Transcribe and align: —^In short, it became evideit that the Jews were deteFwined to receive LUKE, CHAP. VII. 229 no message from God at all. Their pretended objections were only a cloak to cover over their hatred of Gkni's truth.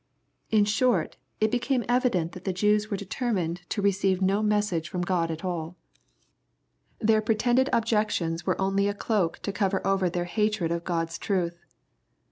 —^In 0.51 0.65
short, 0.65 1.17
it 1.39 1.51
became 1.51 1.83
evideit 1.83 2.31
that 2.31 2.43
the 2.43 2.51
Jews 2.51 2.89
were 2.89 2.97
deteFwined 2.97 3.59
to 3.69 3.83
receive 3.83 4.17
LUKE, 4.19 4.21
CHAP. 4.21 4.21
VII. 4.21 4.25
229 4.25 4.27
no 4.35 4.41
message 4.55 4.89
from 4.89 5.01
God 5.01 5.29
at 5.29 5.45
all. 5.45 5.75
Their 6.97 7.21
pretended 7.21 7.69
objections 7.71 8.43
were 8.43 8.59
only 8.59 8.87
a 8.87 8.95
cloak 8.95 9.37
to 9.43 9.51
cover 9.51 9.85
over 9.85 10.09
their 10.09 10.25
hatred 10.25 10.71
of 10.71 10.83
Gkni's 10.85 11.19
truth. 11.19 11.59